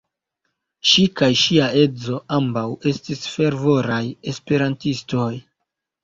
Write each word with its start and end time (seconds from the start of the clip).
Ŝi 0.91 1.01
kaj 1.19 1.27
ŝia 1.41 1.65
edzo 1.81 2.17
ambaŭ 2.37 2.63
estis 2.91 3.21
fervoraj 3.33 3.99
esperantistoj. 4.33 5.29